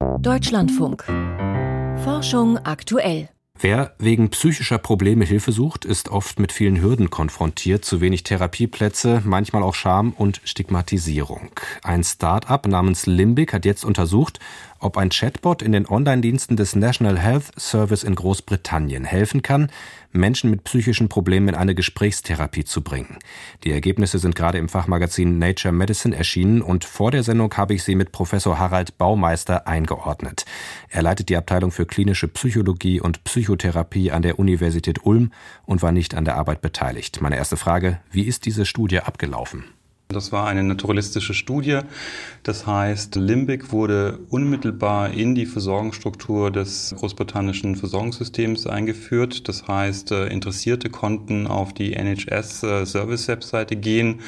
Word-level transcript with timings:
Deutschlandfunk. 0.00 1.04
Forschung 2.04 2.56
aktuell. 2.56 3.28
Wer 3.58 3.94
wegen 3.98 4.30
psychischer 4.30 4.78
Probleme 4.78 5.26
Hilfe 5.26 5.52
sucht, 5.52 5.84
ist 5.84 6.08
oft 6.08 6.40
mit 6.40 6.52
vielen 6.52 6.80
Hürden 6.80 7.10
konfrontiert, 7.10 7.84
zu 7.84 8.00
wenig 8.00 8.22
Therapieplätze, 8.22 9.20
manchmal 9.26 9.62
auch 9.62 9.74
Scham 9.74 10.12
und 10.12 10.40
Stigmatisierung. 10.44 11.50
Ein 11.82 12.02
Start-up 12.02 12.66
namens 12.66 13.04
Limbic 13.04 13.52
hat 13.52 13.66
jetzt 13.66 13.84
untersucht, 13.84 14.38
ob 14.80 14.96
ein 14.96 15.10
Chatbot 15.10 15.62
in 15.62 15.72
den 15.72 15.86
Online-Diensten 15.86 16.56
des 16.56 16.74
National 16.74 17.18
Health 17.18 17.52
Service 17.58 18.02
in 18.02 18.14
Großbritannien 18.14 19.04
helfen 19.04 19.42
kann, 19.42 19.70
Menschen 20.12 20.50
mit 20.50 20.64
psychischen 20.64 21.08
Problemen 21.08 21.48
in 21.48 21.54
eine 21.54 21.74
Gesprächstherapie 21.74 22.64
zu 22.64 22.82
bringen. 22.82 23.18
Die 23.62 23.70
Ergebnisse 23.70 24.18
sind 24.18 24.34
gerade 24.34 24.58
im 24.58 24.68
Fachmagazin 24.68 25.38
Nature 25.38 25.72
Medicine 25.72 26.16
erschienen 26.16 26.62
und 26.62 26.84
vor 26.84 27.10
der 27.10 27.22
Sendung 27.22 27.54
habe 27.56 27.74
ich 27.74 27.84
sie 27.84 27.94
mit 27.94 28.10
Professor 28.10 28.58
Harald 28.58 28.98
Baumeister 28.98 29.68
eingeordnet. 29.68 30.44
Er 30.88 31.02
leitet 31.02 31.28
die 31.28 31.36
Abteilung 31.36 31.70
für 31.70 31.86
klinische 31.86 32.28
Psychologie 32.28 33.00
und 33.00 33.22
Psychotherapie 33.24 34.10
an 34.10 34.22
der 34.22 34.38
Universität 34.38 35.04
Ulm 35.04 35.30
und 35.64 35.82
war 35.82 35.92
nicht 35.92 36.14
an 36.14 36.24
der 36.24 36.36
Arbeit 36.36 36.60
beteiligt. 36.60 37.20
Meine 37.20 37.36
erste 37.36 37.56
Frage, 37.56 38.00
wie 38.10 38.24
ist 38.24 38.46
diese 38.46 38.66
Studie 38.66 39.00
abgelaufen? 39.00 39.64
Das 40.12 40.32
war 40.32 40.48
eine 40.48 40.64
naturalistische 40.64 41.34
Studie. 41.34 41.80
Das 42.42 42.66
heißt, 42.66 43.14
Limbic 43.14 43.70
wurde 43.70 44.18
unmittelbar 44.28 45.10
in 45.10 45.36
die 45.36 45.46
Versorgungsstruktur 45.46 46.50
des 46.50 46.94
großbritannischen 46.98 47.76
Versorgungssystems 47.76 48.66
eingeführt. 48.66 49.46
Das 49.48 49.68
heißt, 49.68 50.10
äh, 50.10 50.26
Interessierte 50.26 50.90
konnten 50.90 51.46
auf 51.46 51.72
die 51.72 51.92
NHS-Service-Webseite 51.94 53.76
gehen 53.76 54.20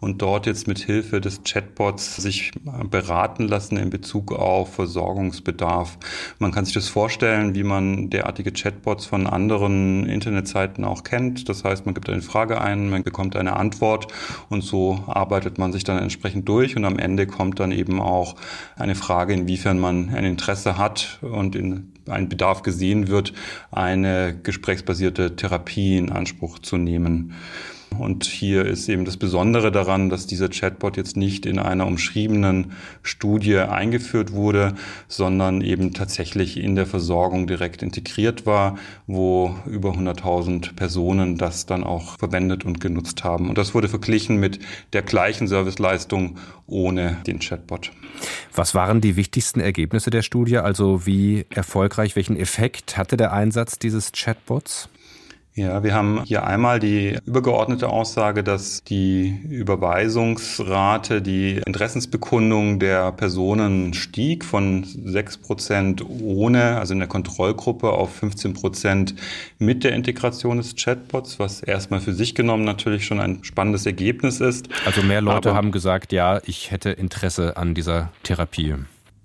und 0.00 0.20
dort 0.20 0.46
jetzt 0.46 0.68
mit 0.68 0.78
Hilfe 0.80 1.22
des 1.22 1.42
Chatbots 1.44 2.16
sich 2.16 2.52
beraten 2.90 3.48
lassen 3.48 3.78
in 3.78 3.88
Bezug 3.88 4.32
auf 4.32 4.74
Versorgungsbedarf. 4.74 5.96
Man 6.38 6.52
kann 6.52 6.66
sich 6.66 6.74
das 6.74 6.88
vorstellen, 6.88 7.54
wie 7.54 7.62
man 7.62 8.10
derartige 8.10 8.52
Chatbots 8.52 9.06
von 9.06 9.26
anderen 9.26 10.06
Internetseiten 10.06 10.84
auch 10.84 11.02
kennt. 11.02 11.48
Das 11.48 11.64
heißt, 11.64 11.86
man 11.86 11.94
gibt 11.94 12.10
eine 12.10 12.20
Frage 12.20 12.60
ein, 12.60 12.90
man 12.90 13.04
bekommt 13.04 13.36
eine 13.36 13.56
Antwort 13.56 14.08
und 14.50 14.62
so 14.62 15.04
arbeitet 15.06 15.29
arbeitet 15.30 15.58
man 15.58 15.72
sich 15.72 15.84
dann 15.84 15.98
entsprechend 15.98 16.48
durch 16.48 16.76
und 16.76 16.84
am 16.84 16.98
Ende 16.98 17.28
kommt 17.28 17.60
dann 17.60 17.70
eben 17.70 18.00
auch 18.00 18.34
eine 18.74 18.96
Frage, 18.96 19.32
inwiefern 19.32 19.78
man 19.78 20.08
ein 20.08 20.24
Interesse 20.24 20.76
hat 20.76 21.20
und 21.22 21.54
in 21.54 21.92
ein 22.08 22.28
Bedarf 22.28 22.62
gesehen 22.62 23.06
wird, 23.06 23.32
eine 23.70 24.36
gesprächsbasierte 24.42 25.36
Therapie 25.36 25.98
in 25.98 26.10
Anspruch 26.10 26.58
zu 26.58 26.78
nehmen. 26.78 27.34
Und 28.00 28.24
hier 28.24 28.64
ist 28.64 28.88
eben 28.88 29.04
das 29.04 29.18
Besondere 29.18 29.70
daran, 29.70 30.08
dass 30.08 30.26
dieser 30.26 30.48
Chatbot 30.48 30.96
jetzt 30.96 31.16
nicht 31.16 31.44
in 31.44 31.58
einer 31.58 31.86
umschriebenen 31.86 32.72
Studie 33.02 33.58
eingeführt 33.58 34.32
wurde, 34.32 34.74
sondern 35.06 35.60
eben 35.60 35.92
tatsächlich 35.92 36.56
in 36.56 36.76
der 36.76 36.86
Versorgung 36.86 37.46
direkt 37.46 37.82
integriert 37.82 38.46
war, 38.46 38.78
wo 39.06 39.54
über 39.66 39.90
100.000 39.90 40.74
Personen 40.74 41.36
das 41.36 41.66
dann 41.66 41.84
auch 41.84 42.18
verwendet 42.18 42.64
und 42.64 42.80
genutzt 42.80 43.22
haben. 43.22 43.50
Und 43.50 43.58
das 43.58 43.74
wurde 43.74 43.88
verglichen 43.88 44.36
mit 44.36 44.60
der 44.94 45.02
gleichen 45.02 45.46
Serviceleistung 45.46 46.38
ohne 46.66 47.18
den 47.26 47.38
Chatbot. 47.38 47.92
Was 48.54 48.74
waren 48.74 49.00
die 49.00 49.16
wichtigsten 49.16 49.60
Ergebnisse 49.60 50.10
der 50.10 50.22
Studie? 50.22 50.58
Also 50.58 51.04
wie 51.06 51.44
erfolgreich, 51.50 52.16
welchen 52.16 52.36
Effekt 52.36 52.96
hatte 52.96 53.16
der 53.16 53.32
Einsatz 53.32 53.78
dieses 53.78 54.12
Chatbots? 54.12 54.88
Ja, 55.60 55.84
wir 55.84 55.92
haben 55.92 56.22
hier 56.24 56.46
einmal 56.46 56.80
die 56.80 57.18
übergeordnete 57.26 57.90
Aussage, 57.90 58.42
dass 58.42 58.82
die 58.82 59.28
Überweisungsrate, 59.46 61.20
die 61.20 61.60
Interessensbekundung 61.66 62.78
der 62.78 63.12
Personen 63.12 63.92
stieg 63.92 64.42
von 64.42 64.84
6 64.84 65.36
Prozent 65.36 66.02
ohne, 66.08 66.78
also 66.78 66.94
in 66.94 66.98
der 66.98 67.08
Kontrollgruppe 67.08 67.90
auf 67.90 68.14
15 68.14 68.54
Prozent 68.54 69.14
mit 69.58 69.84
der 69.84 69.92
Integration 69.92 70.56
des 70.56 70.76
Chatbots, 70.76 71.38
was 71.38 71.60
erstmal 71.62 72.00
für 72.00 72.14
sich 72.14 72.34
genommen 72.34 72.64
natürlich 72.64 73.04
schon 73.04 73.20
ein 73.20 73.44
spannendes 73.44 73.84
Ergebnis 73.84 74.40
ist. 74.40 74.70
Also 74.86 75.02
mehr 75.02 75.20
Leute 75.20 75.50
Aber, 75.50 75.58
haben 75.58 75.72
gesagt, 75.72 76.14
ja, 76.14 76.40
ich 76.46 76.70
hätte 76.70 76.88
Interesse 76.88 77.58
an 77.58 77.74
dieser 77.74 78.12
Therapie. 78.22 78.76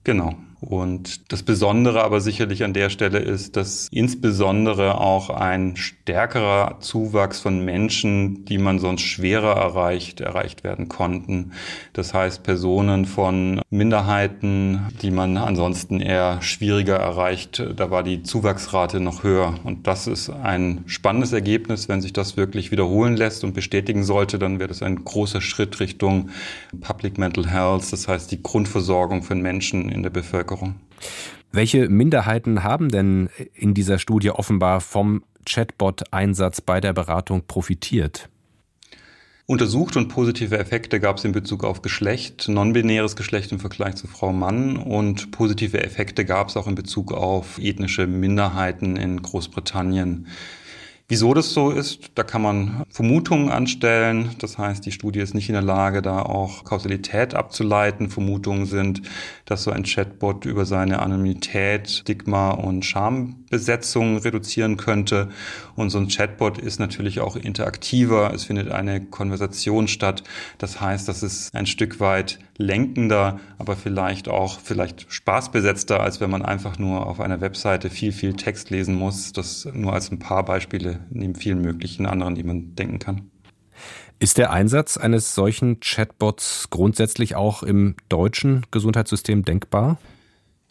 Genau. 0.04 0.36
Und 0.62 1.32
das 1.32 1.44
Besondere 1.44 2.04
aber 2.04 2.22
sicherlich 2.22 2.64
an 2.64 2.74
der 2.74 2.90
Stelle 2.90 3.20
ist, 3.20 3.58
dass 3.58 3.88
insbesondere 3.92 5.00
auch 5.00 5.30
ein 5.30 5.76
stärkerer 5.76 6.78
Zuwachs 6.80 7.40
von 7.42 7.64
Menschen, 7.64 8.46
die 8.46 8.58
man 8.58 8.80
sonst 8.80 9.02
schwerer 9.02 9.56
erreicht, 9.56 10.22
erreicht 10.22 10.64
werden 10.64 10.88
konnten. 10.88 11.52
Das 11.94 12.14
heißt 12.14 12.44
Personen 12.44 13.06
von 13.06 13.62
Minderheiten, 13.70 14.88
die 15.02 15.12
man 15.12 15.38
ansonsten 15.38 16.00
eher 16.00 16.42
schwieriger 16.42 16.96
erreicht, 16.96 17.62
da 17.76 17.92
war 17.92 18.04
die 18.04 18.24
Zuwachsrate 18.24 19.00
noch 19.00 19.24
höher. 19.24 19.56
Und 19.64 19.88
das 19.88 20.08
ist 20.08 20.30
ein 20.30 20.84
spannendes 20.88 21.34
Ergebnis. 21.34 21.90
Wenn 21.90 22.02
sich 22.02 22.14
das 22.14 22.38
wirklich 22.38 22.72
wiederholen 22.72 23.18
lässt 23.18 23.44
und 23.44 23.54
bestätigen 23.54 24.04
sollte, 24.04 24.40
dann 24.40 24.60
wäre 24.60 24.70
das 24.70 24.82
ein 24.82 25.04
großer 25.04 25.42
Schritt 25.42 25.80
Richtung 25.80 26.30
Public 26.80 27.18
Mental 27.18 27.48
Health, 27.48 27.92
das 27.92 28.08
heißt 28.08 28.32
die 28.32 28.42
Grundversorgung 28.42 29.22
von 29.22 29.42
Menschen 29.42 29.90
in 29.90 30.02
der 30.02 30.10
Bevölkerung. 30.10 30.45
Bevölkerung. 30.46 30.76
Welche 31.52 31.90
Minderheiten 31.90 32.64
haben 32.64 32.90
denn 32.90 33.30
in 33.54 33.74
dieser 33.74 34.00
Studie 34.00 34.30
offenbar 34.30 34.82
vom 34.82 35.24
Chatbot-Einsatz 35.46 36.62
bei 36.62 36.82
der 36.82 36.94
Beratung 36.94 37.44
profitiert? 37.48 38.30
Untersucht 39.48 39.96
und 39.96 40.08
positive 40.08 40.58
Effekte 40.58 41.00
gab 41.00 41.18
es 41.18 41.24
in 41.24 41.32
Bezug 41.32 41.64
auf 41.64 41.84
Geschlecht, 41.84 42.48
non-binäres 42.50 43.16
Geschlecht 43.16 43.52
im 43.52 43.60
Vergleich 43.60 43.96
zu 43.96 44.08
Frau 44.08 44.34
Mann 44.34 44.76
und 44.76 45.30
positive 45.30 45.84
Effekte 45.84 46.26
gab 46.26 46.50
es 46.50 46.58
auch 46.58 46.68
in 46.68 46.74
Bezug 46.74 47.14
auf 47.14 47.60
ethnische 47.60 48.08
Minderheiten 48.08 48.96
in 48.96 49.22
Großbritannien. 49.22 50.28
Wieso 51.08 51.36
das 51.36 51.54
so 51.54 51.70
ist, 51.70 52.10
da 52.16 52.24
kann 52.24 52.42
man 52.42 52.84
Vermutungen 52.90 53.50
anstellen. 53.50 54.32
Das 54.40 54.58
heißt, 54.58 54.84
die 54.88 54.92
Studie 54.92 55.20
ist 55.20 55.36
nicht 55.36 55.50
in 55.50 55.54
der 55.54 55.62
Lage, 55.62 56.02
da 56.02 56.24
auch 56.24 56.64
Kausalität 56.64 57.36
abzuleiten. 57.36 58.10
Vermutungen 58.10 58.66
sind, 58.66 59.04
dass 59.46 59.62
so 59.62 59.70
ein 59.70 59.84
Chatbot 59.84 60.46
über 60.46 60.66
seine 60.66 61.04
Anonymität, 61.04 61.92
Stigma 61.92 62.50
und 62.50 62.86
Schambesetzung 62.86 64.18
reduzieren 64.18 64.78
könnte. 64.78 65.30
Und 65.76 65.92
so 65.92 66.00
ein 66.00 66.08
Chatbot 66.08 66.58
ist 66.58 66.80
natürlich 66.80 67.20
auch 67.20 67.36
interaktiver. 67.36 68.34
Es 68.34 68.46
findet 68.46 68.72
eine 68.72 69.00
Konversation 69.00 69.88
statt. 69.88 70.24
Das 70.58 70.82
heißt, 70.82 71.08
das 71.08 71.22
ist 71.22 71.54
ein 71.54 71.68
Stück 71.68 72.00
weit 72.00 72.40
lenkender, 72.58 73.40
aber 73.60 73.76
vielleicht 73.76 74.28
auch 74.28 74.60
vielleicht 74.60 75.06
spaßbesetzter, 75.10 76.00
als 76.00 76.20
wenn 76.22 76.32
man 76.32 76.42
einfach 76.42 76.80
nur 76.80 77.06
auf 77.06 77.20
einer 77.20 77.42
Webseite 77.42 77.90
viel, 77.90 78.12
viel 78.12 78.34
Text 78.34 78.70
lesen 78.72 78.96
muss. 78.96 79.34
Das 79.34 79.68
nur 79.72 79.94
als 79.94 80.12
ein 80.12 80.20
paar 80.20 80.44
Beispiele 80.44 80.95
neben 81.10 81.36
vielen 81.36 81.62
möglichen 81.62 82.06
anderen, 82.06 82.36
die 82.36 82.44
man 82.44 82.76
denken 82.76 83.00
kann. 83.00 83.32
Ist 84.20 84.38
der 84.38 84.52
Einsatz 84.52 84.98
eines 84.98 85.36
solchen 85.36 85.80
Chatbots 85.82 86.70
grundsätzlich 86.70 87.36
auch 87.36 87.64
im 87.64 87.96
deutschen 88.08 88.66
Gesundheitssystem 88.72 89.44
denkbar? 89.44 89.98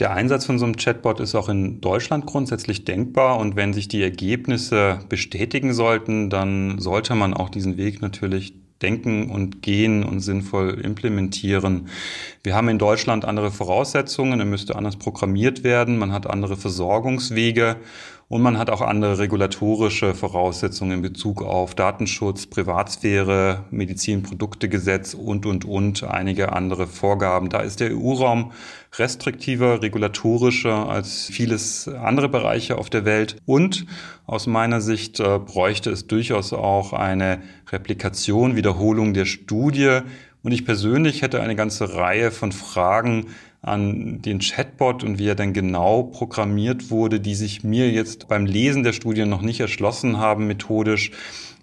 Der 0.00 0.12
Einsatz 0.12 0.44
von 0.44 0.58
so 0.58 0.64
einem 0.64 0.76
Chatbot 0.76 1.20
ist 1.20 1.36
auch 1.36 1.48
in 1.48 1.80
Deutschland 1.80 2.26
grundsätzlich 2.26 2.84
denkbar 2.84 3.38
und 3.38 3.54
wenn 3.54 3.72
sich 3.72 3.86
die 3.86 4.02
Ergebnisse 4.02 4.98
bestätigen 5.08 5.72
sollten, 5.72 6.30
dann 6.30 6.80
sollte 6.80 7.14
man 7.14 7.32
auch 7.32 7.48
diesen 7.48 7.76
Weg 7.76 8.02
natürlich 8.02 8.54
denken 8.82 9.30
und 9.30 9.62
gehen 9.62 10.02
und 10.02 10.18
sinnvoll 10.18 10.80
implementieren. 10.80 11.88
Wir 12.42 12.56
haben 12.56 12.68
in 12.68 12.78
Deutschland 12.78 13.24
andere 13.24 13.52
Voraussetzungen, 13.52 14.40
er 14.40 14.46
müsste 14.46 14.74
anders 14.74 14.96
programmiert 14.96 15.62
werden, 15.62 15.96
man 15.96 16.12
hat 16.12 16.26
andere 16.26 16.56
Versorgungswege 16.56 17.76
und 18.28 18.42
man 18.42 18.58
hat 18.58 18.70
auch 18.70 18.80
andere 18.80 19.18
regulatorische 19.18 20.14
Voraussetzungen 20.14 20.92
in 20.92 21.02
Bezug 21.02 21.42
auf 21.42 21.74
Datenschutz, 21.74 22.46
Privatsphäre, 22.46 23.64
Medizinproduktegesetz 23.70 25.14
und, 25.14 25.44
und, 25.44 25.64
und 25.64 26.04
einige 26.04 26.52
andere 26.52 26.86
Vorgaben. 26.86 27.50
Da 27.50 27.60
ist 27.60 27.80
der 27.80 27.94
EU-Raum 27.94 28.52
restriktiver, 28.98 29.82
regulatorischer 29.82 30.88
als 30.88 31.26
vieles 31.26 31.86
andere 31.86 32.28
Bereiche 32.28 32.78
auf 32.78 32.88
der 32.88 33.04
Welt. 33.04 33.36
Und 33.44 33.86
aus 34.26 34.46
meiner 34.46 34.80
Sicht 34.80 35.20
äh, 35.20 35.38
bräuchte 35.38 35.90
es 35.90 36.06
durchaus 36.06 36.52
auch 36.52 36.92
eine 36.92 37.42
Replikation, 37.70 38.56
Wiederholung 38.56 39.12
der 39.12 39.26
Studie. 39.26 40.00
Und 40.44 40.52
ich 40.52 40.64
persönlich 40.64 41.22
hätte 41.22 41.42
eine 41.42 41.56
ganze 41.56 41.94
Reihe 41.94 42.30
von 42.30 42.52
Fragen, 42.52 43.26
an 43.64 44.20
den 44.20 44.40
Chatbot 44.40 45.02
und 45.02 45.18
wie 45.18 45.26
er 45.26 45.34
denn 45.34 45.54
genau 45.54 46.02
programmiert 46.02 46.90
wurde, 46.90 47.18
die 47.18 47.34
sich 47.34 47.64
mir 47.64 47.90
jetzt 47.90 48.28
beim 48.28 48.44
Lesen 48.44 48.82
der 48.82 48.92
Studien 48.92 49.30
noch 49.30 49.40
nicht 49.40 49.60
erschlossen 49.60 50.18
haben 50.18 50.46
methodisch, 50.46 51.12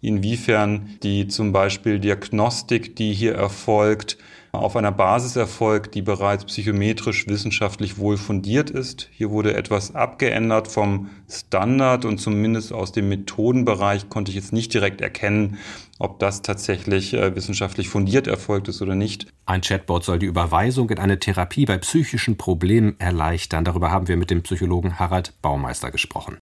inwiefern 0.02 0.98
die 1.04 1.28
zum 1.28 1.52
Beispiel 1.52 2.00
Diagnostik, 2.00 2.96
die 2.96 3.14
hier 3.14 3.36
erfolgt, 3.36 4.18
auf 4.52 4.76
einer 4.76 4.92
Basis 4.92 5.36
erfolgt, 5.36 5.96
die 5.96 6.02
bereits 6.02 6.44
psychometrisch 6.46 7.28
wissenschaftlich 7.28 8.00
wohl 8.00 8.18
fundiert 8.18 8.70
ist. 8.70 9.08
Hier 9.12 9.30
wurde 9.30 9.54
etwas 9.54 9.96
abgeändert 9.96 10.68
vom 10.68 11.10
Standard 11.30 12.04
und 12.04 12.18
zumindest 12.18 12.74
aus 12.74 12.92
dem 12.92 13.08
Methodenbereich 13.10 14.10
konnte 14.10 14.32
ich 14.32 14.36
jetzt 14.36 14.52
nicht 14.52 14.74
direkt 14.74 15.00
erkennen, 15.00 15.58
ob 16.02 16.20
das 16.20 16.42
tatsächlich 16.42 17.14
äh, 17.14 17.36
wissenschaftlich 17.36 17.90
fundiert 17.90 18.28
erfolgt 18.28 18.68
ist 18.68 18.82
oder 18.82 18.96
nicht. 18.96 19.28
Ein 19.46 19.62
Chatbot 19.62 20.04
soll 20.04 20.20
die 20.20 20.26
Überweisung 20.26 20.90
in 20.90 21.00
eine 21.00 21.20
Therapie 21.20 21.66
bei 21.66 21.78
psychischen 21.78 22.38
Problemen 22.38 23.00
erleichtern. 23.00 23.64
Darüber 23.64 23.92
haben 23.92 24.08
wir 24.08 24.18
mit 24.18 24.32
dem 24.32 24.42
Psychologen 24.42 25.00
Harald 25.00 25.34
Baumeister 25.42 25.92
gesprochen. 25.92 26.38